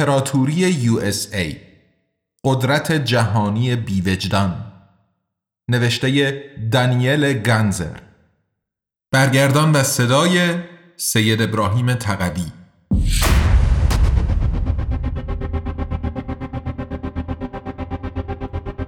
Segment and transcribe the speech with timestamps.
[0.00, 1.56] امپراتوری USA
[2.44, 4.72] قدرت جهانی بیوجدان.
[5.68, 6.40] نوشته
[6.72, 7.96] دانیل گنزر
[9.12, 10.54] برگردان و صدای
[10.96, 12.46] سید ابراهیم تقوی.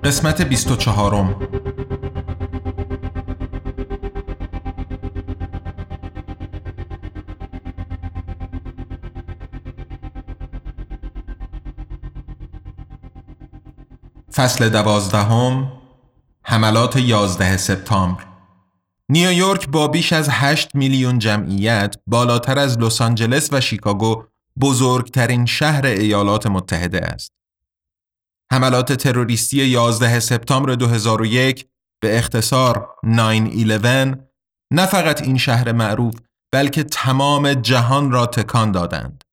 [0.05, 1.15] قسمت 24
[14.43, 15.73] فصل دوازدهم
[16.45, 18.25] حملات یازده سپتامبر
[19.09, 24.25] نیویورک با بیش از 8 میلیون جمعیت بالاتر از لس آنجلس و شیکاگو
[24.61, 27.33] بزرگترین شهر ایالات متحده است.
[28.53, 31.67] حملات تروریستی 11 سپتامبر 2001
[32.01, 33.09] به اختصار 9-11
[34.71, 36.15] نه فقط این شهر معروف
[36.53, 39.25] بلکه تمام جهان را تکان دادند.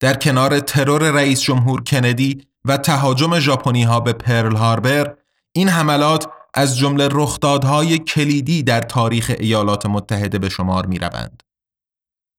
[0.00, 5.16] در کنار ترور رئیس جمهور کندی و تهاجم ژاپنی ها به پرل هاربر
[5.52, 11.42] این حملات از جمله رخدادهای کلیدی در تاریخ ایالات متحده به شمار می روند.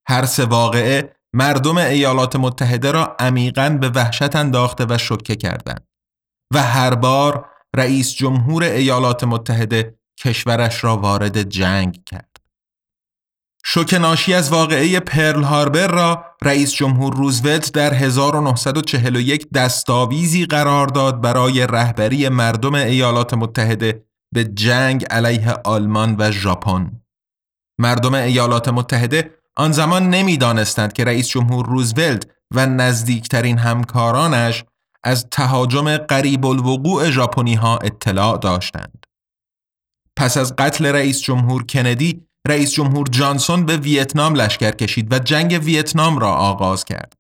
[0.08, 5.88] هر سه واقعه مردم ایالات متحده را عمیقا به وحشت انداخته و شوکه کردند
[6.54, 12.27] و هر بار رئیس جمهور ایالات متحده کشورش را وارد جنگ کرد.
[13.70, 21.22] شوک ناشی از واقعه پرل هاربر را رئیس جمهور روزولت در 1941 دستاویزی قرار داد
[21.22, 26.92] برای رهبری مردم ایالات متحده به جنگ علیه آلمان و ژاپن.
[27.80, 34.66] مردم ایالات متحده آن زمان نمی‌دانستند که رئیس جمهور روزولت و نزدیکترین همکارانش
[35.04, 39.06] از تهاجم قریب الوقوع ژاپنی ها اطلاع داشتند.
[40.16, 45.60] پس از قتل رئیس جمهور کندی رئیس جمهور جانسون به ویتنام لشکر کشید و جنگ
[45.64, 47.14] ویتنام را آغاز کرد.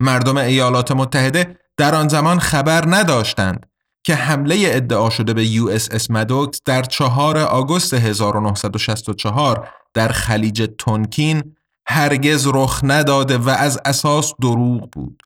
[0.00, 3.66] مردم ایالات متحده در آن زمان خبر نداشتند
[4.04, 12.46] که حمله ادعا شده به USS Maddox در 4 آگوست 1964 در خلیج تونکین هرگز
[12.54, 15.22] رخ نداده و از اساس دروغ بود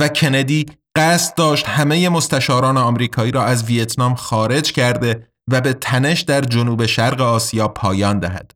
[0.00, 0.66] و کندی
[0.96, 6.86] قصد داشت همه مستشاران آمریکایی را از ویتنام خارج کرده و به تنش در جنوب
[6.86, 8.52] شرق آسیا پایان دهد.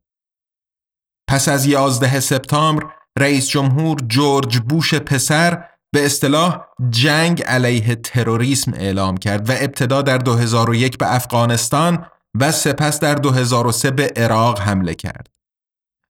[1.28, 2.86] پس از 11 سپتامبر
[3.18, 10.18] رئیس جمهور جورج بوش پسر به اصطلاح جنگ علیه تروریسم اعلام کرد و ابتدا در
[10.18, 12.06] 2001 به افغانستان
[12.40, 15.28] و سپس در 2003 به عراق حمله کرد.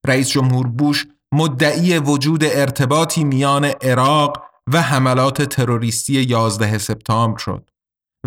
[0.07, 7.71] رئیس جمهور بوش مدعی وجود ارتباطی میان عراق و حملات تروریستی 11 سپتامبر شد.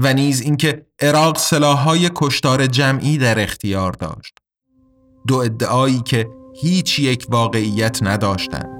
[0.03, 4.37] و نیز اینکه عراق سلاحهای کشتار جمعی در اختیار داشت.
[5.27, 6.27] دو ادعایی که
[6.61, 8.78] هیچ یک واقعیت نداشتند.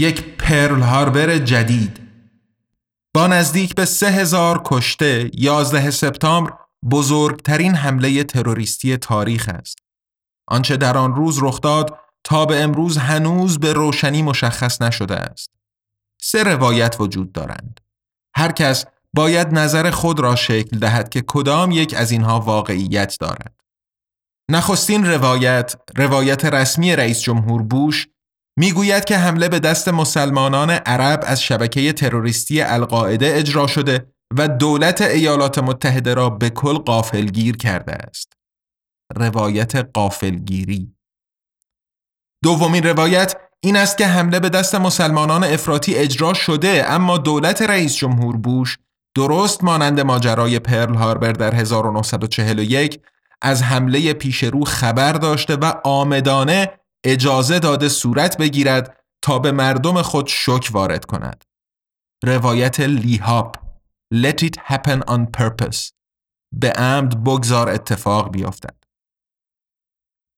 [0.00, 2.00] یک پرل هاربر جدید
[3.14, 6.52] با نزدیک به سه هزار کشته 11 سپتامبر
[6.90, 9.78] بزرگترین حمله تروریستی تاریخ است.
[10.48, 15.50] آنچه در آن روز رخ داد تا به امروز هنوز به روشنی مشخص نشده است.
[16.22, 17.80] سه روایت وجود دارند.
[18.36, 23.60] هر کس باید نظر خود را شکل دهد که کدام یک از اینها واقعیت دارد.
[24.50, 28.06] نخستین روایت، روایت رسمی رئیس جمهور بوش
[28.58, 35.02] می‌گوید که حمله به دست مسلمانان عرب از شبکه تروریستی القاعده اجرا شده و دولت
[35.02, 38.40] ایالات متحده را به کل قافلگیر کرده است.
[39.16, 40.94] روایت قافلگیری
[42.44, 47.96] دومین روایت این است که حمله به دست مسلمانان افراطی اجرا شده اما دولت رئیس
[47.96, 48.78] جمهور بوش
[49.16, 53.00] درست مانند ماجرای پرل هاربر در 1941
[53.42, 60.02] از حمله پیش رو خبر داشته و آمدانه اجازه داده صورت بگیرد تا به مردم
[60.02, 61.44] خود شک وارد کند.
[62.24, 63.56] روایت لیهاب
[64.14, 65.92] Let it happen on purpose
[66.54, 68.84] به عمد بگذار اتفاق بیفتد.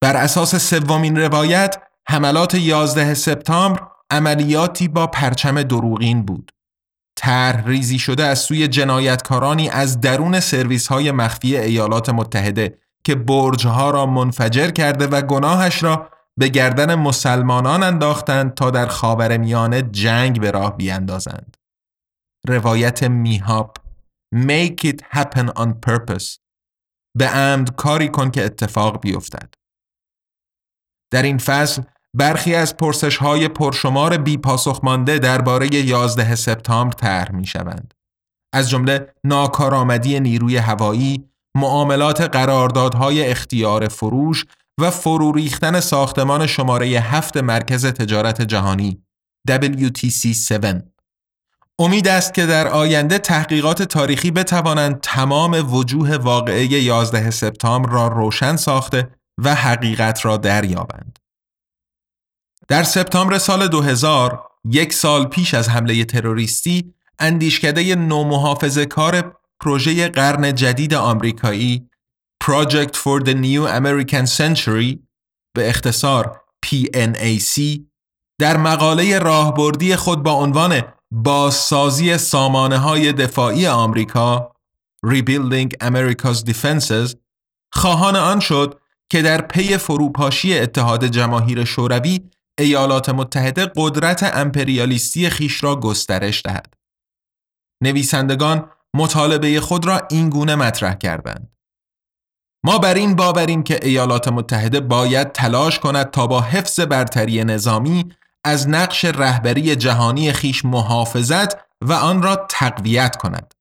[0.02, 6.52] بر اساس سومین روایت حملات 11 سپتامبر عملیاتی با پرچم دروغین بود.
[7.16, 13.90] طرح ریزی شده از سوی جنایتکارانی از درون سرویس های مخفی ایالات متحده که برجها
[13.90, 16.08] را منفجر کرده و گناهش را
[16.38, 21.56] به گردن مسلمانان انداختند تا در خاور میانه جنگ به راه بیاندازند.
[22.49, 23.76] روایت میهاب
[24.34, 26.38] Make it happen on purpose
[27.19, 29.55] به عمد کاری کن که اتفاق بیفتد.
[31.12, 31.82] در این فصل
[32.14, 37.94] برخی از پرسش های پرشمار بی پاسخ مانده درباره 11 سپتامبر طرح می شوند.
[38.55, 44.44] از جمله ناکارآمدی نیروی هوایی، معاملات قراردادهای اختیار فروش
[44.80, 49.02] و فرو ریختن ساختمان شماره هفت مرکز تجارت جهانی
[49.50, 50.92] WTC 7
[51.78, 58.56] امید است که در آینده تحقیقات تاریخی بتوانند تمام وجوه واقعه 11 سپتامبر را روشن
[58.56, 61.19] ساخته و حقیقت را دریابند.
[62.69, 70.54] در سپتامبر سال 2000 یک سال پیش از حمله تروریستی اندیشکده نومحافظه کار پروژه قرن
[70.54, 71.88] جدید آمریکایی
[72.48, 74.98] Project for the New American Century
[75.54, 77.80] به اختصار PNAC
[78.40, 84.52] در مقاله راهبردی خود با عنوان بازسازی سامانه های دفاعی آمریکا
[85.06, 87.16] Rebuilding America's Defenses
[87.72, 88.80] خواهان آن شد
[89.10, 96.74] که در پی فروپاشی اتحاد جماهیر شوروی ایالات متحده قدرت امپریالیستی خیش را گسترش دهد.
[97.82, 101.52] نویسندگان مطالبه خود را این گونه مطرح کردند.
[102.64, 108.12] ما بر این باوریم که ایالات متحده باید تلاش کند تا با حفظ برتری نظامی
[108.44, 113.54] از نقش رهبری جهانی خیش محافظت و آن را تقویت کند.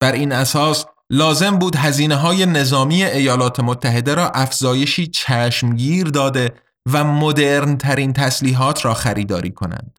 [0.00, 6.54] بر این اساس لازم بود هزینه های نظامی ایالات متحده را افزایشی چشمگیر داده
[6.92, 9.98] و مدرن ترین تسلیحات را خریداری کنند.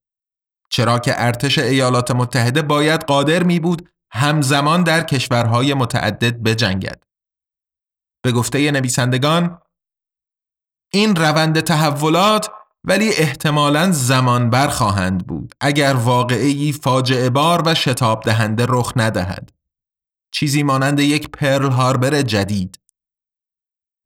[0.69, 7.03] چرا که ارتش ایالات متحده باید قادر می بود همزمان در کشورهای متعدد بجنگد.
[8.25, 9.61] به گفته نویسندگان
[10.93, 12.49] این روند تحولات
[12.83, 19.51] ولی احتمالاً زمان بر خواهند بود اگر واقعی فاجعه بار و شتاب دهنده رخ ندهد.
[20.31, 22.79] چیزی مانند یک پرل هاربر جدید.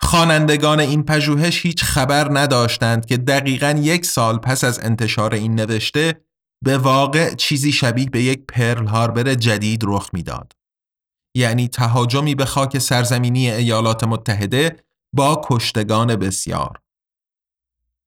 [0.01, 6.21] خوانندگان این پژوهش هیچ خبر نداشتند که دقیقا یک سال پس از انتشار این نوشته
[6.65, 10.58] به واقع چیزی شبیه به یک پرل هاربر جدید رخ می‌داد.
[11.36, 14.75] یعنی تهاجمی به خاک سرزمینی ایالات متحده
[15.13, 16.79] با کشتگان بسیار.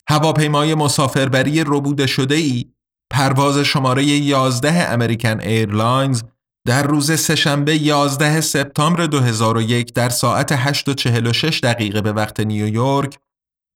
[0.09, 2.65] هواپیمای مسافربری ربوده شده ای
[3.11, 6.23] پرواز شماره 11 امریکن ایرلاینز
[6.67, 13.19] در روز سهشنبه 11 سپتامبر 2001 در ساعت 8:46 دقیقه به وقت نیویورک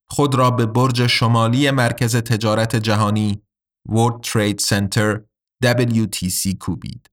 [0.09, 3.41] خود را به برج شمالی مرکز تجارت جهانی
[3.89, 5.19] World Trade Center
[5.65, 7.09] WTC کوبید.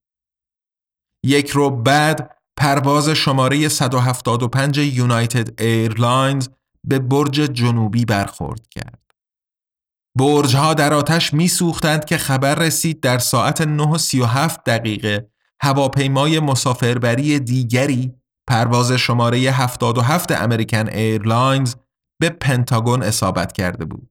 [1.25, 6.49] یک ربع بعد پرواز شماره 175 یونایتد ایرلاینز
[6.85, 9.00] به برج جنوبی برخورد کرد.
[10.19, 18.14] برجها در آتش می سوختند که خبر رسید در ساعت 9:37 دقیقه هواپیمای مسافربری دیگری
[18.49, 21.75] پرواز شماره 77 امریکن ایرلاینز
[22.21, 24.11] به پنتاگون اصابت کرده بود.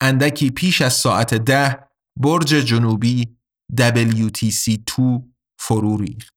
[0.00, 1.78] اندکی پیش از ساعت ده
[2.20, 3.36] برج جنوبی
[3.80, 5.22] WTC2
[5.58, 6.34] فرو ریخت.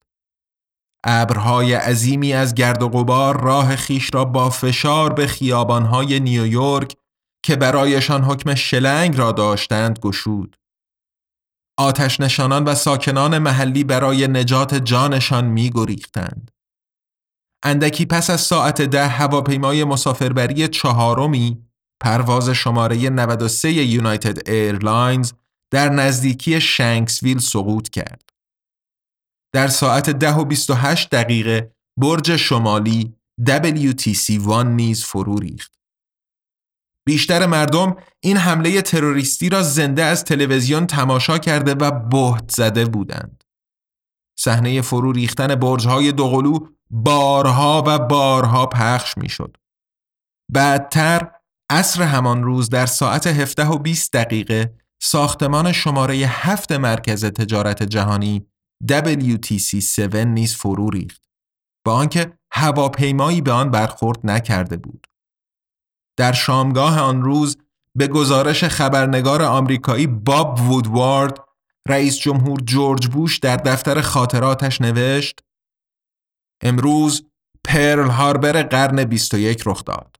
[1.04, 6.96] ابرهای عظیمی از گرد و غبار راه خیش را با فشار به خیابانهای نیویورک
[7.42, 10.56] که برایشان حکم شلنگ را داشتند گشود.
[11.78, 16.50] آتش نشانان و ساکنان محلی برای نجات جانشان می گریختند.
[17.64, 25.32] اندکی پس از ساعت ده هواپیمای مسافربری چهارمی پرواز شماره 93 یونایتد ایرلاینز
[25.70, 28.29] در نزدیکی شنکسویل سقوط کرد.
[29.52, 33.14] در ساعت ده و 28 دقیقه برج شمالی
[33.48, 35.80] WTC-1 نیز فرو ریخت.
[37.06, 43.44] بیشتر مردم این حمله تروریستی را زنده از تلویزیون تماشا کرده و بهت زده بودند.
[44.38, 46.58] صحنه فرو ریختن برج‌های دوقلو
[46.90, 49.56] بارها و بارها پخش می‌شد.
[50.52, 51.30] بعدتر
[51.70, 58.46] عصر همان روز در ساعت 17 و 20 دقیقه ساختمان شماره هفت مرکز تجارت جهانی
[58.92, 61.22] WTC7 نیز فرو ریخت
[61.86, 65.06] با آنکه هواپیمایی به آن برخورد نکرده بود.
[66.18, 67.58] در شامگاه آن روز
[67.96, 71.38] به گزارش خبرنگار آمریکایی باب وودوارد
[71.88, 75.40] رئیس جمهور جورج بوش در دفتر خاطراتش نوشت
[76.62, 77.26] امروز
[77.64, 80.19] پرل هاربر قرن 21 رخ داد.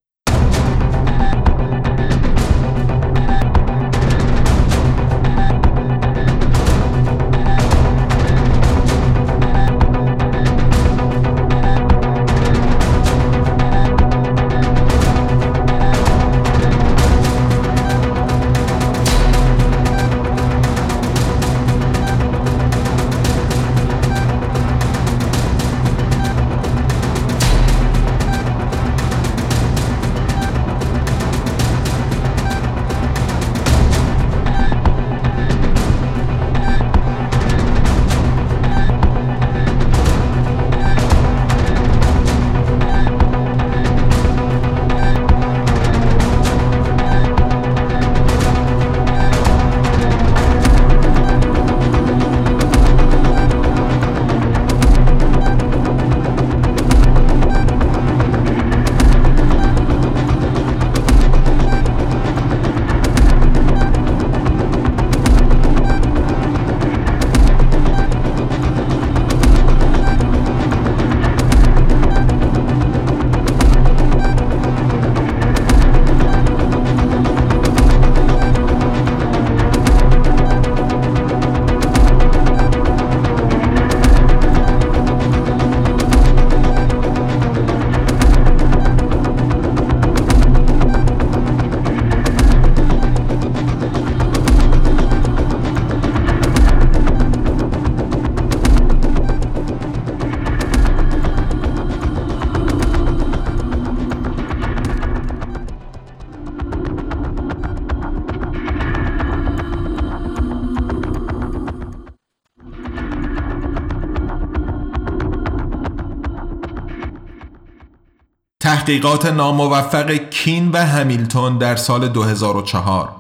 [118.91, 123.17] تحقیقات ناموفق کین و همیلتون در سال 2004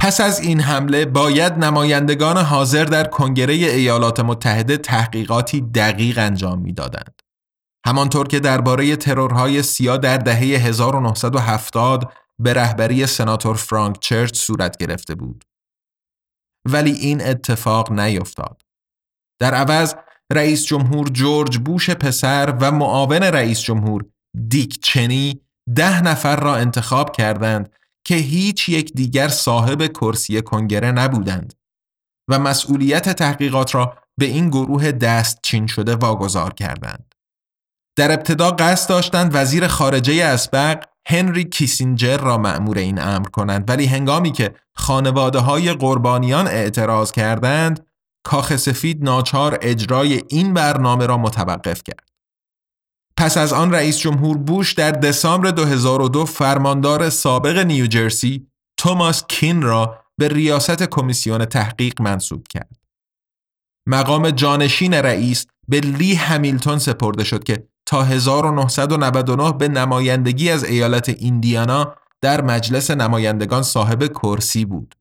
[0.00, 7.22] پس از این حمله باید نمایندگان حاضر در کنگره ایالات متحده تحقیقاتی دقیق انجام می‌دادند.
[7.86, 15.14] همانطور که درباره ترورهای سیا در دهه 1970 به رهبری سناتور فرانک چرچ صورت گرفته
[15.14, 15.44] بود.
[16.68, 18.62] ولی این اتفاق نیفتاد.
[19.40, 19.94] در عوض
[20.32, 24.04] رئیس جمهور جورج بوش پسر و معاون رئیس جمهور
[24.48, 25.40] دیک چنی
[25.74, 27.72] ده نفر را انتخاب کردند
[28.04, 31.54] که هیچ یک دیگر صاحب کرسی کنگره نبودند
[32.28, 37.14] و مسئولیت تحقیقات را به این گروه دست چین شده واگذار کردند.
[37.96, 43.86] در ابتدا قصد داشتند وزیر خارجه اسبق هنری کیسینجر را مأمور این امر کنند ولی
[43.86, 47.86] هنگامی که خانواده های قربانیان اعتراض کردند
[48.26, 52.13] کاخ سفید ناچار اجرای این برنامه را متوقف کرد.
[53.16, 60.04] پس از آن رئیس جمهور بوش در دسامبر 2002 فرماندار سابق نیوجرسی توماس کین را
[60.18, 62.76] به ریاست کمیسیون تحقیق منصوب کرد.
[63.88, 71.08] مقام جانشین رئیس به لی همیلتون سپرده شد که تا 1999 به نمایندگی از ایالت
[71.08, 74.94] ایندیانا در مجلس نمایندگان صاحب کرسی بود.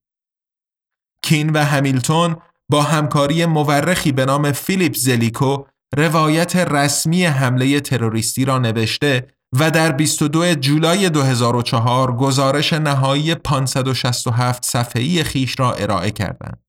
[1.22, 2.36] کین و همیلتون
[2.70, 5.64] با همکاری مورخی به نام فیلیپ زلیکو
[5.98, 9.28] روایت رسمی حمله تروریستی را نوشته
[9.60, 16.64] و در 22 جولای 2004 گزارش نهایی 567 صفحه‌ای خیش را ارائه کردند.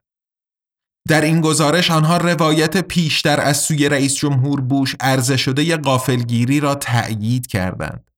[1.09, 6.75] در این گزارش آنها روایت پیشتر از سوی رئیس جمهور بوش عرضه شده قافلگیری را
[6.75, 8.11] تأیید کردند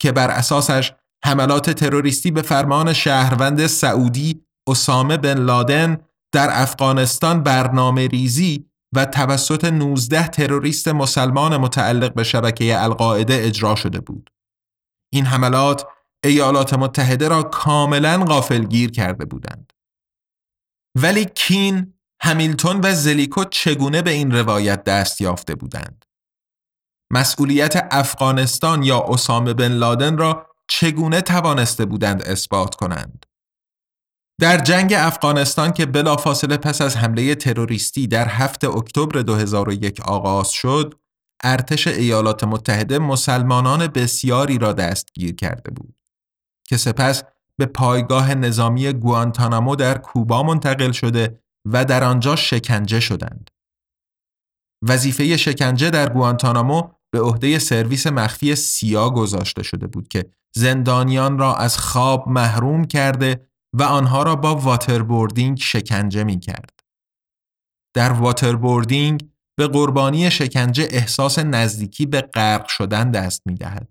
[0.00, 0.92] که بر اساسش
[1.24, 5.98] حملات تروریستی به فرمان شهروند سعودی اسامه بن لادن
[6.34, 14.00] در افغانستان برنامه ریزی و توسط 19 تروریست مسلمان متعلق به شبکه القاعده اجرا شده
[14.00, 14.30] بود.
[15.12, 15.86] این حملات
[16.24, 19.72] ایالات متحده را کاملا غافلگیر کرده بودند.
[20.94, 26.04] ولی کین، همیلتون و زلیکو چگونه به این روایت دست یافته بودند؟
[27.12, 33.26] مسئولیت افغانستان یا اسامه بن لادن را چگونه توانسته بودند اثبات کنند؟
[34.40, 40.94] در جنگ افغانستان که بلافاصله پس از حمله تروریستی در هفت اکتبر 2001 آغاز شد،
[41.44, 45.94] ارتش ایالات متحده مسلمانان بسیاری را دستگیر کرده بود
[46.68, 47.22] که سپس
[47.56, 53.50] به پایگاه نظامی گوانتانامو در کوبا منتقل شده و در آنجا شکنجه شدند.
[54.82, 61.54] وظیفه شکنجه در گوانتانامو به عهده سرویس مخفی سیا گذاشته شده بود که زندانیان را
[61.54, 66.80] از خواب محروم کرده و آنها را با waterboarding شکنجه می کرد.
[67.94, 73.88] در waterboarding به قربانی شکنجه احساس نزدیکی به غرق شدن دست می دهد.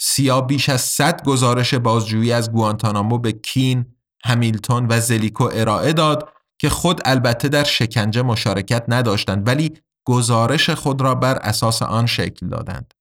[0.00, 6.32] سیا بیش از 100 گزارش بازجویی از گوانتانامو به کین، همیلتون و زلیکو ارائه داد
[6.58, 12.48] که خود البته در شکنجه مشارکت نداشتند ولی گزارش خود را بر اساس آن شکل
[12.48, 12.94] دادند.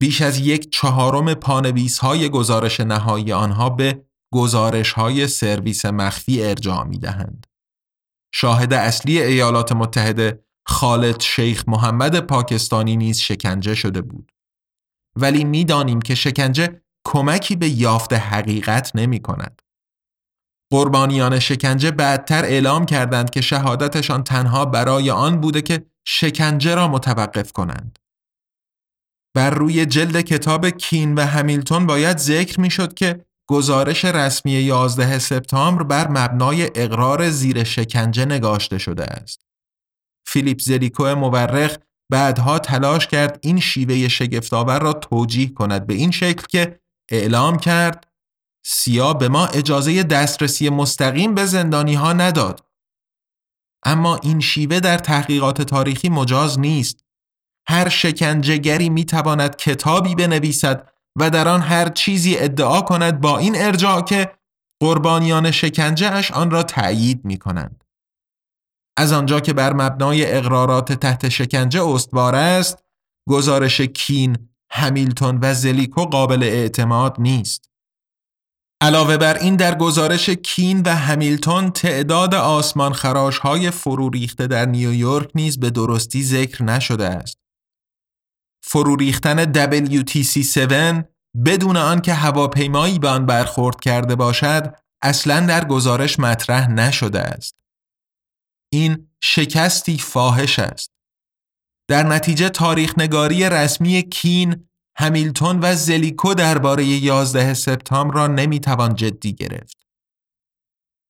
[0.00, 4.04] بیش از یک چهارم پانویس های گزارش نهایی آنها به
[4.34, 7.46] گزارش های سرویس مخفی ارجاع می دهند.
[8.34, 14.32] شاهد اصلی ایالات متحده خالد شیخ محمد پاکستانی نیز شکنجه شده بود.
[15.18, 19.62] ولی می‌دانیم که شکنجه کمکی به یافت حقیقت نمی کند.
[20.72, 27.52] قربانیان شکنجه بعدتر اعلام کردند که شهادتشان تنها برای آن بوده که شکنجه را متوقف
[27.52, 27.98] کنند.
[29.36, 35.18] بر روی جلد کتاب کین و همیلتون باید ذکر می شد که گزارش رسمی 11
[35.18, 39.46] سپتامبر بر مبنای اقرار زیر شکنجه نگاشته شده است.
[40.26, 41.76] فیلیپ زلیکو مورخ
[42.10, 46.80] بعدها تلاش کرد این شیوه شگفتآور را توجیه کند به این شکل که
[47.10, 48.06] اعلام کرد
[48.64, 52.64] سیا به ما اجازه دسترسی مستقیم به زندانی ها نداد.
[53.84, 57.04] اما این شیوه در تحقیقات تاریخی مجاز نیست.
[57.68, 63.56] هر شکنجهگری می تواند کتابی بنویسد و در آن هر چیزی ادعا کند با این
[63.56, 64.32] ارجاع که
[64.80, 67.84] قربانیان شکنجه اش آن را تأیید می کنند.
[68.98, 72.84] از آنجا که بر مبنای اقرارات تحت شکنجه استوار است،
[73.28, 77.70] گزارش کین، همیلتون و زلیکو قابل اعتماد نیست.
[78.80, 84.66] علاوه بر این در گزارش کین و همیلتون تعداد آسمان خراش های فرو ریخته در
[84.66, 87.45] نیویورک نیز به درستی ذکر نشده است.
[88.68, 91.04] فرو ریختن WTC7
[91.46, 97.54] بدون آنکه هواپیمایی به آن برخورد کرده باشد اصلا در گزارش مطرح نشده است.
[98.72, 100.90] این شکستی فاحش است.
[101.88, 109.32] در نتیجه تاریخ نگاری رسمی کین، همیلتون و زلیکو درباره 11 سپتامبر را نمی‌توان جدی
[109.32, 109.76] گرفت.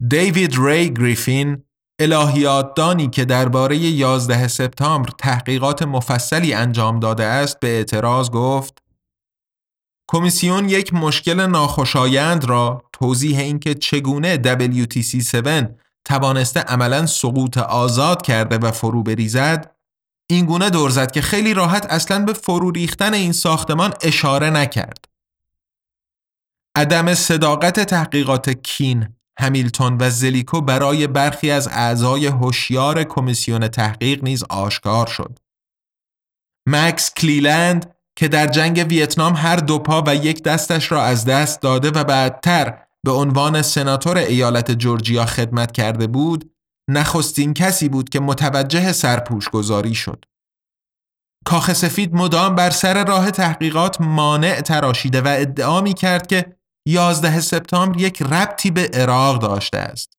[0.08, 1.65] دیوید ری گریفین
[1.98, 8.82] الهیات دانی که درباره 11 سپتامبر تحقیقات مفصلی انجام داده است به اعتراض گفت
[10.08, 15.66] کمیسیون یک مشکل ناخوشایند را توضیح اینکه چگونه WTC7
[16.04, 19.76] توانسته عملا سقوط آزاد کرده و فرو بریزد
[20.30, 25.04] اینگونه دور زد که خیلی راحت اصلا به فرو ریختن این ساختمان اشاره نکرد.
[26.76, 34.44] عدم صداقت تحقیقات کین همیلتون و زلیکو برای برخی از اعضای هوشیار کمیسیون تحقیق نیز
[34.50, 35.38] آشکار شد.
[36.68, 41.62] مکس کلیلند که در جنگ ویتنام هر دو پا و یک دستش را از دست
[41.62, 46.50] داده و بعدتر به عنوان سناتور ایالت جورجیا خدمت کرده بود،
[46.90, 50.24] نخستین کسی بود که متوجه سرپوش گذاری شد.
[51.44, 56.55] کاخ سفید مدام بر سر راه تحقیقات مانع تراشیده و ادعا می کرد که
[56.86, 60.18] 11 سپتامبر یک ربطی به عراق داشته است.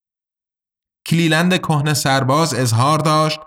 [1.06, 3.40] کلیلند کهنه سرباز اظهار داشت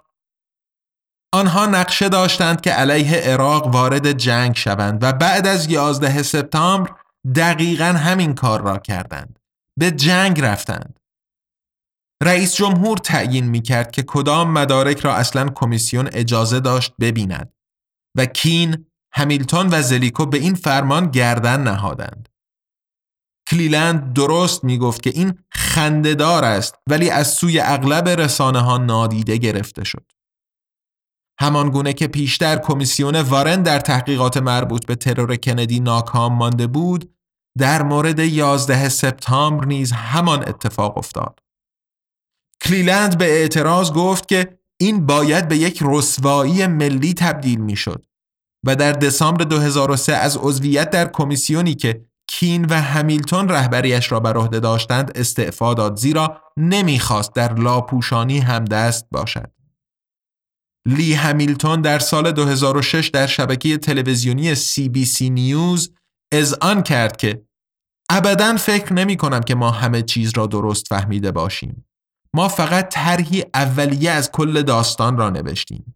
[1.34, 6.92] آنها نقشه داشتند که علیه عراق وارد جنگ شوند و بعد از 11 سپتامبر
[7.36, 9.40] دقیقا همین کار را کردند.
[9.80, 11.00] به جنگ رفتند.
[12.24, 17.54] رئیس جمهور تعیین می کرد که کدام مدارک را اصلا کمیسیون اجازه داشت ببیند
[18.18, 22.31] و کین، همیلتون و زلیکو به این فرمان گردن نهادند.
[23.52, 29.38] کلیلند درست می گفت که این خندهدار است ولی از سوی اغلب رسانه ها نادیده
[29.38, 30.12] گرفته شد.
[31.40, 37.16] همان گونه که پیشتر کمیسیون وارن در تحقیقات مربوط به ترور کندی ناکام مانده بود،
[37.58, 41.40] در مورد 11 سپتامبر نیز همان اتفاق افتاد.
[42.62, 48.06] کلیلند به اعتراض گفت که این باید به یک رسوایی ملی تبدیل می شد
[48.66, 54.38] و در دسامبر 2003 از عضویت در کمیسیونی که کین و همیلتون رهبریش را بر
[54.38, 59.52] عهده داشتند استعفا داد زیرا نمی‌خواست در لاپوشانی هم دست باشد.
[60.88, 65.94] لی همیلتون در سال 2006 در شبکه تلویزیونی CBC نیوز
[66.62, 67.46] آن کرد که
[68.10, 71.86] ابدا فکر نمی کنم که ما همه چیز را درست فهمیده باشیم.
[72.36, 75.96] ما فقط طرحی اولیه از کل داستان را نوشتیم.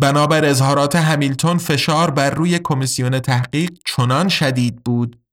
[0.00, 5.23] بنابر اظهارات همیلتون فشار بر روی کمیسیون تحقیق چنان شدید بود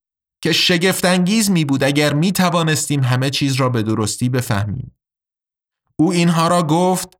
[0.41, 4.97] که شگفتانگیز می بود اگر می توانستیم همه چیز را به درستی بفهمیم.
[5.99, 7.17] او اینها را گفت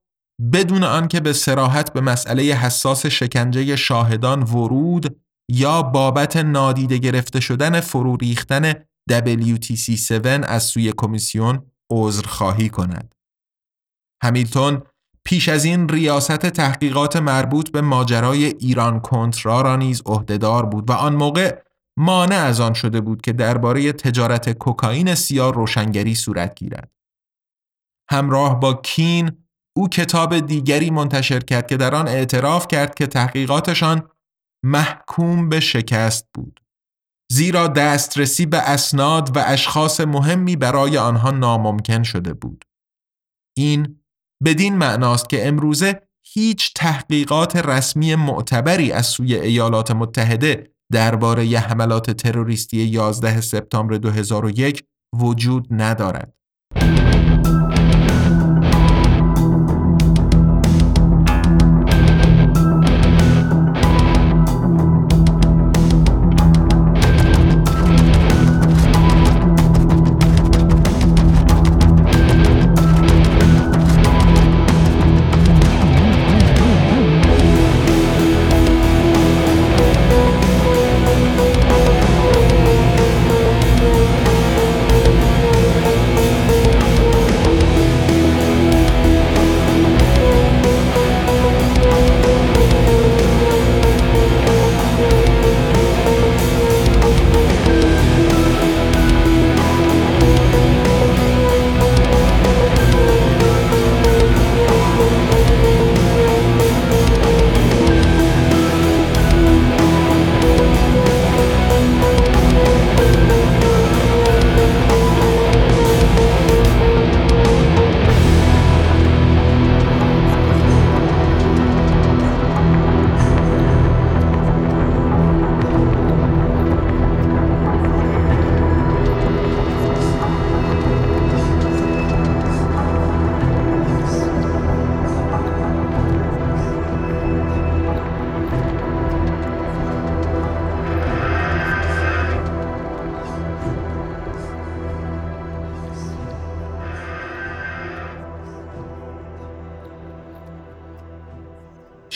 [0.53, 7.79] بدون آنکه به سراحت به مسئله حساس شکنجه شاهدان ورود یا بابت نادیده گرفته شدن
[7.79, 8.73] فرو ریختن
[9.11, 11.65] WTC7 از سوی کمیسیون
[12.25, 13.15] خواهی کند.
[14.23, 14.81] همیلتون
[15.25, 20.93] پیش از این ریاست تحقیقات مربوط به ماجرای ایران کنترا را نیز عهدهدار بود و
[20.93, 21.61] آن موقع
[21.97, 26.91] مانع از آن شده بود که درباره تجارت کوکائین سیاه روشنگری صورت گیرد.
[28.09, 29.31] همراه با کین
[29.77, 34.09] او کتاب دیگری منتشر کرد که در آن اعتراف کرد که تحقیقاتشان
[34.65, 36.59] محکوم به شکست بود.
[37.31, 42.65] زیرا دسترسی به اسناد و اشخاص مهمی برای آنها ناممکن شده بود.
[43.57, 44.01] این
[44.43, 52.77] بدین معناست که امروزه هیچ تحقیقات رسمی معتبری از سوی ایالات متحده درباره حملات تروریستی
[52.77, 54.83] 11 سپتامبر 2001
[55.15, 56.40] وجود ندارد.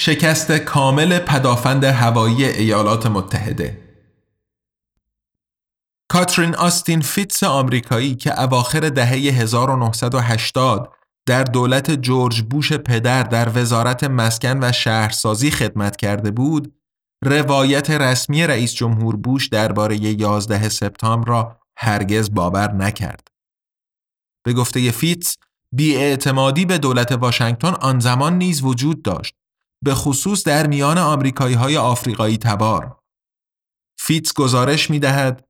[0.06, 3.78] شکست کامل پدافند هوایی ایالات متحده
[6.10, 10.94] کاترین آستین فیتس آمریکایی که اواخر دهه 1980
[11.26, 16.74] در دولت جورج بوش پدر در وزارت مسکن و شهرسازی خدمت کرده بود،
[17.24, 23.28] روایت رسمی رئیس جمهور بوش درباره 11 سپتامبر را هرگز باور نکرد.
[24.44, 25.38] به گفته فیتس،
[25.72, 29.36] بیاعتمادی به دولت واشنگتن آن زمان نیز وجود داشت
[29.84, 33.00] به خصوص در میان آمریکایی های آفریقایی تبار.
[34.00, 35.48] فیتس گزارش می دهد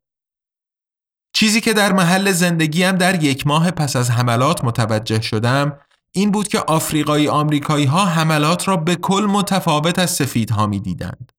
[1.36, 5.80] چیزی که در محل زندگیم در یک ماه پس از حملات متوجه شدم
[6.12, 11.32] این بود که آفریقایی آمریکایی ها حملات را به کل متفاوت از سفیدها می دیدند.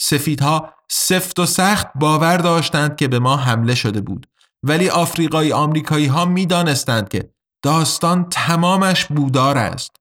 [0.00, 4.26] سفیدها سفت و سخت باور داشتند که به ما حمله شده بود
[4.62, 7.32] ولی آفریقایی آمریکایی ها می دانستند که
[7.64, 9.96] داستان تمامش بودار است.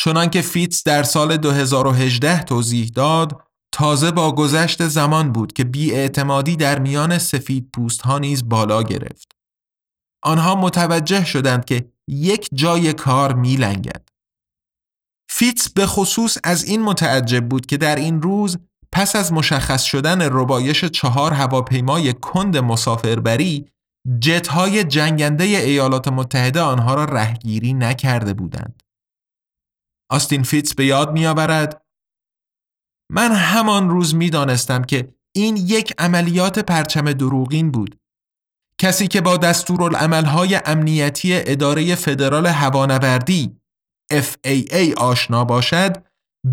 [0.00, 6.78] چنانکه فیتس در سال 2018 توضیح داد تازه با گذشت زمان بود که بیاعتمادی در
[6.78, 9.32] میان سفید پوست ها نیز بالا گرفت.
[10.22, 14.08] آنها متوجه شدند که یک جای کار میلنگد.
[15.30, 18.58] فیتس به خصوص از این متعجب بود که در این روز
[18.92, 23.66] پس از مشخص شدن ربایش چهار هواپیمای کند مسافربری
[24.50, 28.82] های جنگنده ایالات متحده آنها را رهگیری نکرده بودند.
[30.10, 31.82] آستین فیتس به یاد می آورد
[33.10, 37.98] من همان روز می دانستم که این یک عملیات پرچم دروغین بود.
[38.80, 43.56] کسی که با دستورالعملهای امنیتی اداره فدرال هوانوردی
[44.12, 46.04] FAA آشنا باشد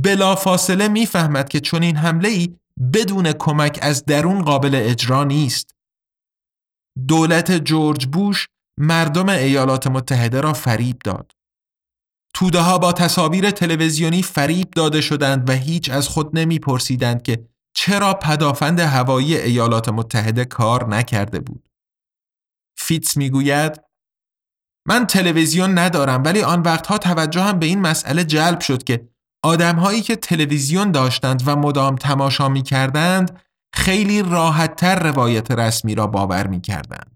[0.03, 2.55] بلافاصله می‌فهمد که چون این حمله ای
[2.93, 5.75] بدون کمک از درون قابل اجرا نیست.
[7.07, 8.47] دولت جورج بوش
[8.79, 11.31] مردم ایالات متحده را فریب داد.
[12.35, 18.13] توده ها با تصاویر تلویزیونی فریب داده شدند و هیچ از خود نمیپرسیدند که چرا
[18.13, 21.69] پدافند هوایی ایالات متحده کار نکرده بود.
[22.77, 23.81] فیتس می‌گوید
[24.87, 29.09] من تلویزیون ندارم ولی آن وقتها توجه هم به این مسئله جلب شد که
[29.43, 33.41] آدمهایی که تلویزیون داشتند و مدام تماشا می کردند
[33.75, 37.14] خیلی راحتتر روایت رسمی را باور می کردند.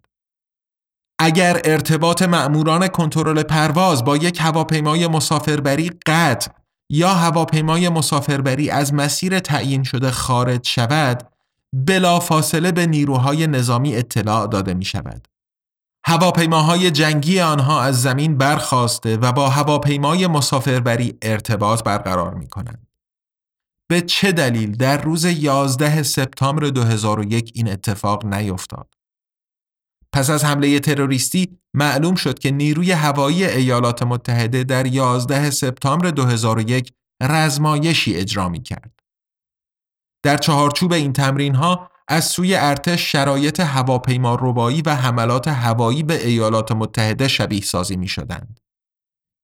[1.20, 6.52] اگر ارتباط مأموران کنترل پرواز با یک هواپیمای مسافربری قطع
[6.90, 11.30] یا هواپیمای مسافربری از مسیر تعیین شده خارج شود
[11.74, 15.28] بلا فاصله به نیروهای نظامی اطلاع داده می شود.
[16.06, 22.88] هواپیماهای جنگی آنها از زمین برخواسته و با هواپیمای مسافربری ارتباط برقرار می کنند.
[23.90, 28.99] به چه دلیل در روز 11 سپتامبر 2001 این اتفاق نیفتاد؟
[30.14, 36.94] پس از حمله تروریستی معلوم شد که نیروی هوایی ایالات متحده در 11 سپتامبر 2001
[37.22, 39.00] رزمایشی اجرا می کرد.
[40.24, 46.28] در چهارچوب این تمرین ها از سوی ارتش شرایط هواپیما ربایی و حملات هوایی به
[46.28, 48.60] ایالات متحده شبیه سازی می شدند.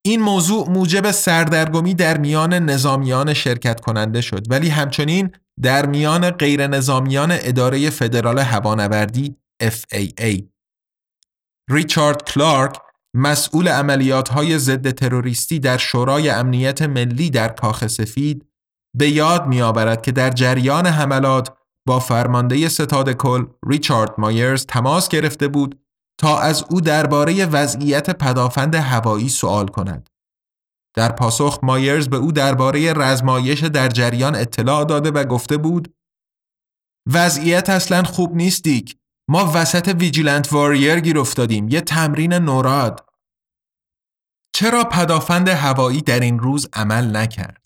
[0.05, 6.67] این موضوع موجب سردرگمی در میان نظامیان شرکت کننده شد ولی همچنین در میان غیر
[6.67, 10.54] نظامیان اداره فدرال هوانوردی FAA.
[11.69, 12.79] ریچارد کلارک
[13.15, 18.45] مسئول عملیات های ضد تروریستی در شورای امنیت ملی در کاخ سفید
[18.97, 25.47] به یاد میآورد که در جریان حملات با فرمانده ستاد کل ریچارد مایرز تماس گرفته
[25.47, 25.79] بود
[26.19, 30.09] تا از او درباره وضعیت پدافند هوایی سوال کند.
[30.95, 35.93] در پاسخ مایرز به او درباره رزمایش در جریان اطلاع داده و گفته بود
[37.13, 38.97] وضعیت اصلا خوب نیستیک.
[39.29, 41.69] ما وسط ویجیلنت واریر گیر افتادیم.
[41.69, 43.09] یه تمرین نوراد.
[44.55, 47.65] چرا پدافند هوایی در این روز عمل نکرد؟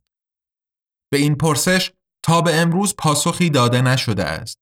[1.12, 1.92] به این پرسش
[2.24, 4.60] تا به امروز پاسخی داده نشده است.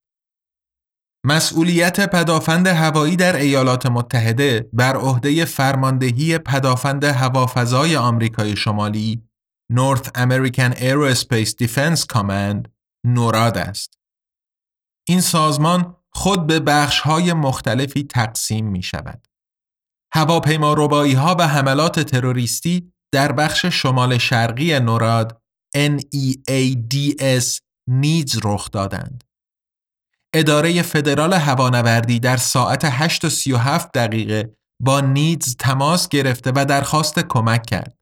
[1.25, 9.23] مسئولیت پدافند هوایی در ایالات متحده بر عهده فرماندهی پدافند هوافضای آمریکای شمالی
[9.73, 12.69] North American Aerospace Defense Command
[13.05, 13.99] نوراد است.
[15.07, 19.27] این سازمان خود به بخش‌های مختلفی تقسیم می شود.
[20.13, 25.41] هواپیما ربایی ها و حملات تروریستی در بخش شمال شرقی نوراد
[25.77, 29.23] NEADS نیز رخ دادند.
[30.34, 37.65] اداره فدرال هوانوردی در ساعت 8 37 دقیقه با نیدز تماس گرفته و درخواست کمک
[37.65, 37.97] کرد.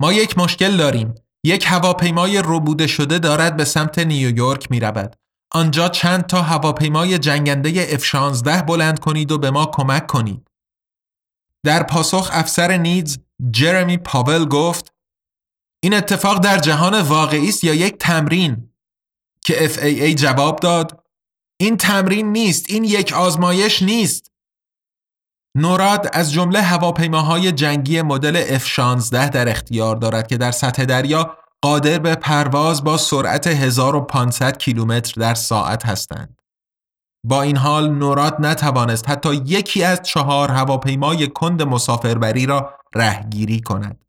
[0.00, 1.14] ما یک مشکل داریم.
[1.46, 5.23] یک هواپیمای ربوده شده دارد به سمت نیویورک می رود.
[5.52, 10.46] آنجا چند تا هواپیمای جنگنده F-16 بلند کنید و به ما کمک کنید.
[11.64, 13.18] در پاسخ افسر نیدز
[13.50, 14.92] جرمی پاول گفت
[15.82, 18.70] این اتفاق در جهان واقعی است یا یک تمرین
[19.44, 21.04] که FAA جواب داد
[21.60, 24.30] این تمرین نیست این یک آزمایش نیست
[25.56, 31.98] نوراد از جمله هواپیماهای جنگی مدل F-16 در اختیار دارد که در سطح دریا قادر
[31.98, 36.40] به پرواز با سرعت 1500 کیلومتر در ساعت هستند.
[37.26, 44.04] با این حال نوراد نتوانست حتی یکی از چهار هواپیمای کند مسافربری را رهگیری کند.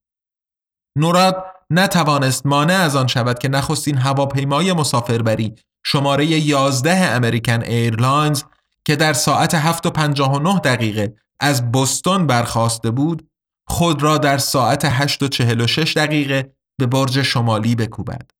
[0.97, 8.43] نوراد نتوانست مانع از آن شود که نخستین هواپیمای مسافربری شماره 11 American Airlines
[8.85, 13.27] که در ساعت 7 و 59 دقیقه از بستون برخاسته بود
[13.67, 18.31] خود را در ساعت 8 و 46 دقیقه به برج شمالی بکوبد.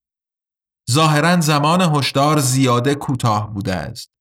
[0.92, 4.12] ظاهرا زمان هشدار زیاده کوتاه بوده است.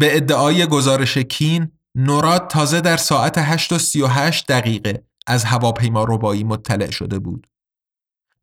[0.00, 6.44] به ادعای گزارش کین نوراد تازه در ساعت 8 و 38 دقیقه از هواپیما ربایی
[6.44, 7.46] مطلع شده بود.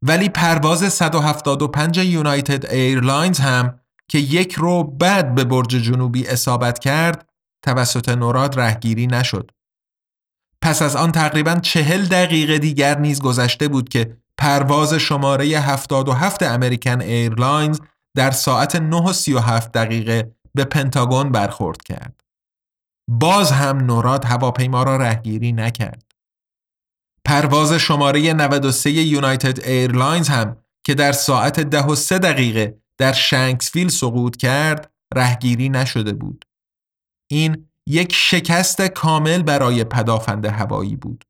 [0.02, 7.30] ولی پرواز 175 United Airlines هم که یک ربع بعد به برج جنوبی اصابت کرد
[7.62, 9.52] توسط نوراد رهگیری نشد.
[10.62, 17.02] پس از آن تقریبا چهل دقیقه دیگر نیز گذشته بود که پرواز شماره 77 American
[17.02, 17.80] Airlines
[18.17, 22.21] در ساعت 9:37 دقیقه به پنتاگون برخورد کرد.
[23.10, 26.12] باز هم نوراد هواپیما را رهگیری نکرد.
[27.25, 33.89] پرواز شماره 93 United Airlines هم که در ساعت 10 و 3 دقیقه در شنکسفیل
[33.89, 36.45] سقوط کرد رهگیری نشده بود.
[37.32, 41.23] این یک شکست کامل برای پدافند هوایی بود.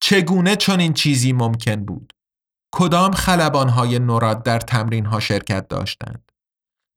[0.00, 2.12] چگونه چنین چیزی ممکن بود؟
[2.74, 6.32] کدام خلبانهای نوراد در تمرینها شرکت داشتند؟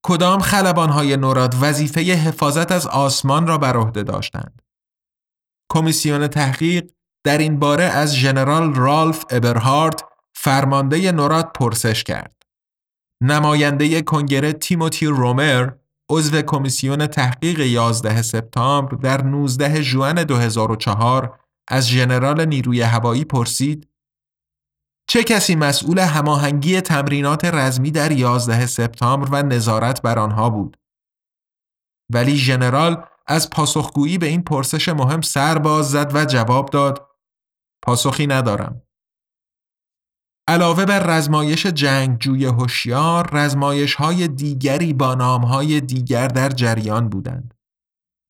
[0.06, 4.62] کدام خلبانهای نوراد وظیفه حفاظت از آسمان را بر عهده داشتند؟
[5.72, 6.92] کمیسیون تحقیق
[7.24, 12.44] در این باره از ژنرال رالف ابرهارت فرمانده نوراد پرسش کرد.
[13.24, 15.72] نماینده کنگره تیموتی رومر
[16.10, 23.89] عضو کمیسیون تحقیق 11 سپتامبر در 19 ژوئن 2004 از ژنرال نیروی هوایی پرسید
[25.08, 30.78] چه کسی مسئول هماهنگی تمرینات رزمی در 11 سپتامبر و نظارت بر آنها بود؟
[32.13, 37.08] ولی ژنرال از پاسخگویی به این پرسش مهم سر باز زد و جواب داد
[37.84, 38.82] پاسخی ندارم.
[40.47, 47.54] علاوه بر رزمایش جنگجوی هوشیار رزمایش های دیگری با نام های دیگر در جریان بودند.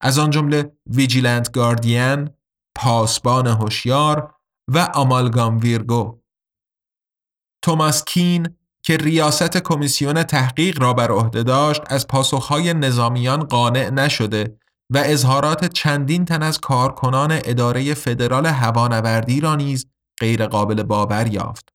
[0.01, 2.29] از آن جمله Vigilant Guardian،
[2.75, 4.35] پاسبان هوشیار
[4.67, 6.21] و Amalgam Virgo
[7.63, 14.57] توماس کین که ریاست کمیسیون تحقیق را بر عهده داشت از پاسخهای نظامیان قانع نشده
[14.89, 19.87] و اظهارات چندین تن از کارکنان اداره فدرال هوانوردی را نیز
[20.19, 21.69] غیرقابل باور یافت.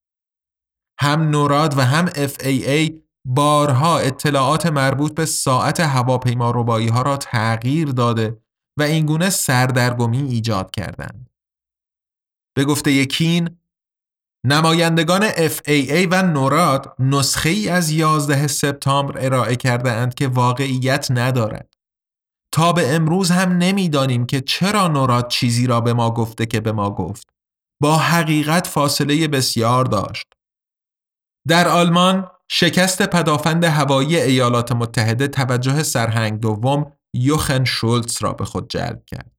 [0.99, 2.91] هم نوراد و هم FAA
[3.25, 6.51] بارها اطلاعات مربوط به ساعت هواپیما
[6.91, 8.41] ها را تغییر داده
[8.79, 11.29] و اینگونه سردرگمی ایجاد کردند.
[12.57, 13.59] به گفته یکین
[14.45, 21.73] نمایندگان FAA و نوراد نسخه ای از 11 سپتامبر ارائه کرده اند که واقعیت ندارد.
[22.53, 26.71] تا به امروز هم نمی‌دانیم که چرا نوراد چیزی را به ما گفته که به
[26.71, 27.29] ما گفت.
[27.81, 30.25] با حقیقت فاصله بسیار داشت.
[31.47, 38.69] در آلمان شکست پدافند هوایی ایالات متحده توجه سرهنگ دوم یوخن شولتز را به خود
[38.69, 39.31] جلب کرد.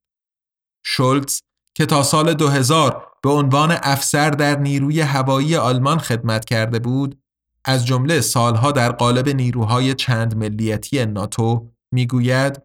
[0.87, 1.40] شولتز
[1.76, 7.22] که تا سال 2000 به عنوان افسر در نیروی هوایی آلمان خدمت کرده بود،
[7.64, 12.62] از جمله سالها در قالب نیروهای چند ملیتی ناتو می‌گوید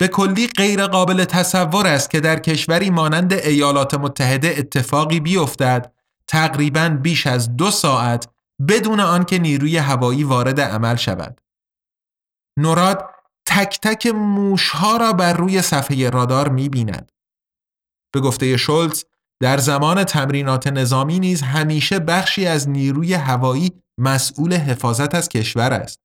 [0.00, 5.92] به کلی غیر قابل تصور است که در کشوری مانند ایالات متحده اتفاقی بیفتد
[6.28, 8.28] تقریبا بیش از دو ساعت
[8.68, 11.40] بدون آنکه نیروی هوایی وارد عمل شود.
[12.58, 13.11] نوراد
[13.52, 17.12] تک تک موشها را بر روی صفحه رادار می بیند.
[18.12, 19.04] به گفته شولز
[19.40, 26.00] در زمان تمرینات نظامی نیز همیشه بخشی از نیروی هوایی مسئول حفاظت از کشور است.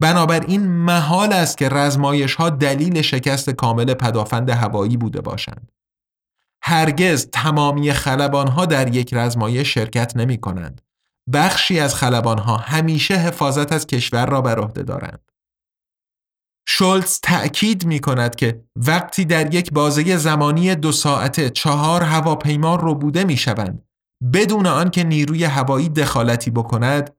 [0.00, 5.72] بنابراین محال است که رزمایش ها دلیل شکست کامل پدافند هوایی بوده باشند.
[6.62, 10.80] هرگز تمامی خلبان ها در یک رزمایش شرکت نمی کنند.
[11.32, 15.33] بخشی از خلبان ها همیشه حفاظت از کشور را بر عهده دارند.
[16.68, 22.94] شولز تأکید می کند که وقتی در یک بازه زمانی دو ساعته چهار هواپیما رو
[22.94, 23.84] بوده می شوند
[24.32, 27.16] بدون آنکه نیروی هوایی دخالتی بکند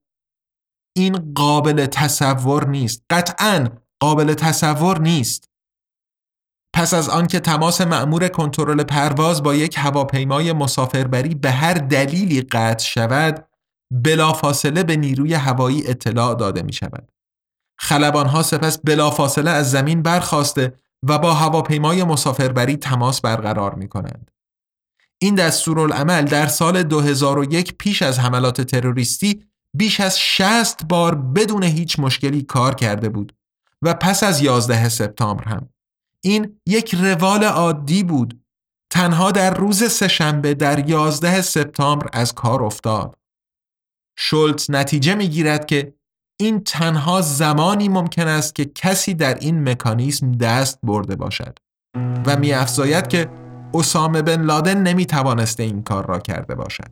[0.97, 3.03] این قابل تصور نیست.
[3.09, 3.67] قطعا
[3.99, 5.49] قابل تصور نیست.
[6.75, 12.85] پس از آنکه تماس مأمور کنترل پرواز با یک هواپیمای مسافربری به هر دلیلی قطع
[12.85, 13.47] شود
[13.91, 17.11] بلافاصله به نیروی هوایی اطلاع داده می شود
[17.77, 24.31] خلبانها سپس بلافاصله از زمین برخواسته و با هواپیمای مسافربری تماس برقرار می کنند.
[25.19, 31.99] این دستورالعمل در سال 2001 پیش از حملات تروریستی بیش از 60 بار بدون هیچ
[31.99, 33.35] مشکلی کار کرده بود
[33.81, 35.69] و پس از 11 سپتامبر هم.
[36.21, 38.41] این یک روال عادی بود.
[38.89, 43.15] تنها در روز سهشنبه در 11 سپتامبر از کار افتاد.
[44.17, 45.93] شولتز نتیجه می‌گیرد که
[46.37, 51.57] این تنها زمانی ممکن است که کسی در این مکانیسم دست برده باشد
[52.25, 53.29] و میافزاید که
[53.73, 56.89] اسامه بن لادن نمی توانسته این کار را کرده باشد.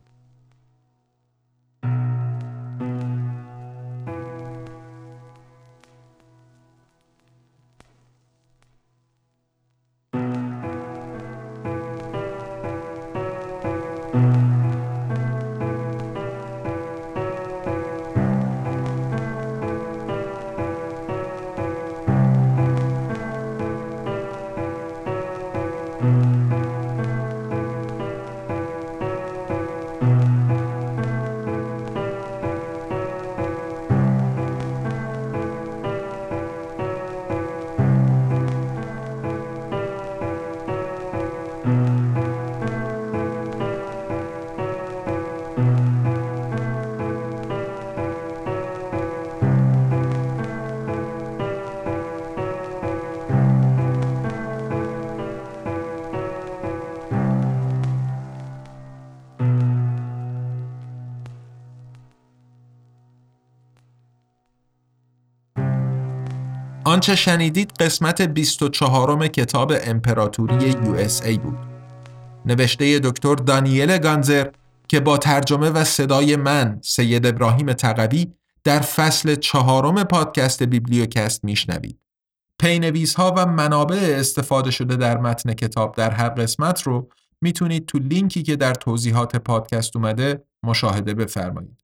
[66.94, 71.58] آنچه شنیدید قسمت 24 کتاب امپراتوری USA بود.
[72.46, 74.50] نوشته دکتر دانیل گانسر
[74.88, 78.26] که با ترجمه و صدای من سید ابراهیم تقوی
[78.64, 81.98] در فصل چهارم پادکست بیبلیوکست میشنوید.
[82.60, 87.08] پی‌نویس ها و منابع استفاده شده در متن کتاب در هر قسمت رو
[87.40, 91.83] می‌تونید تو لینکی که در توضیحات پادکست اومده مشاهده بفرمایید.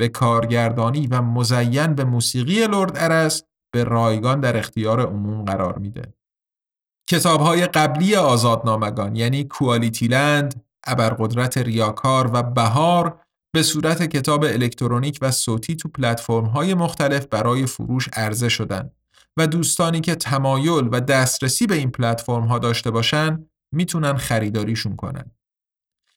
[0.00, 3.42] به کارگردانی و مزین به موسیقی لرد ارس
[3.72, 6.14] به رایگان در اختیار عموم قرار میده.
[7.10, 13.20] کتاب های قبلی آزادنامگان یعنی کوالیتی لند، ابرقدرت ریاکار و بهار
[13.54, 18.90] به صورت کتاب الکترونیک و صوتی تو پلتفرم های مختلف برای فروش عرضه شدن
[19.36, 25.30] و دوستانی که تمایل و دسترسی به این پلتفرم ها داشته باشن می‌تونن خریداریشون کنن.